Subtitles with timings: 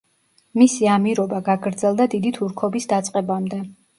[0.61, 3.63] მისი ამირობა გაგრძელდა დიდი თურქობის დაწყებამდე.